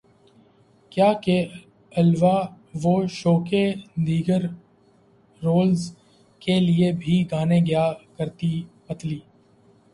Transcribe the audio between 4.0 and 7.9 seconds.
دیگر رولز کے لیے بھی گانے گیا